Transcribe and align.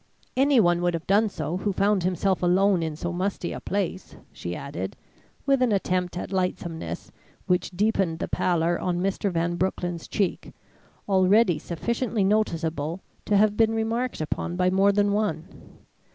"Anyone 0.35 0.81
would 0.81 0.95
have 0.95 1.05
done 1.05 1.29
so 1.29 1.57
who 1.57 1.71
found 1.71 2.01
himself 2.01 2.41
alone 2.41 2.81
in 2.81 2.95
so 2.95 3.13
musty 3.13 3.51
a 3.53 3.59
place," 3.59 4.15
she 4.33 4.55
added, 4.55 4.97
with 5.45 5.61
an 5.61 5.71
attempt 5.71 6.17
at 6.17 6.31
lightsomeness 6.33 7.11
which 7.45 7.69
deepened 7.69 8.17
the 8.17 8.27
pallor 8.27 8.79
on 8.79 8.99
Mr. 8.99 9.31
Van 9.31 9.57
Broecklyn's 9.57 10.07
cheek, 10.07 10.53
already 11.07 11.59
sufficiently 11.59 12.23
noticeable 12.23 13.01
to 13.25 13.37
have 13.37 13.55
been 13.55 13.75
remarked 13.75 14.21
upon 14.21 14.55
by 14.55 14.71
more 14.71 14.91
than 14.91 15.11
one. 15.13 15.85